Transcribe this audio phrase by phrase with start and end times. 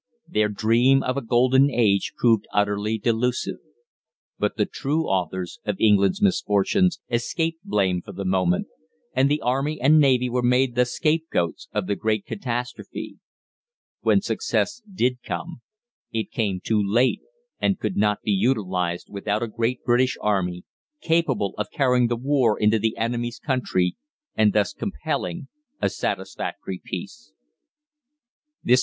[0.27, 3.57] Their dream of a golden age proved utterly delusive.
[4.39, 8.65] But the true authors of England's misfortunes escaped blame for the moment,
[9.13, 13.19] and the Army and Navy were made the scapegoats of the great catastrophe.
[13.99, 15.61] When success did come,
[16.11, 17.21] it came too late,
[17.59, 20.63] and could not be utilised without a great British Army
[20.99, 23.97] capable of carrying the war into the enemy's country,
[24.33, 25.47] and thus compelling
[25.79, 27.33] a satisfactory peace.
[28.63, 28.79] THE END.